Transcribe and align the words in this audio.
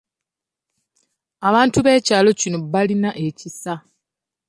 Abantu 1.47 1.77
b’ekyalo 1.85 2.29
kino 2.39 2.57
balina 2.73 3.09
ekisa. 3.25 3.73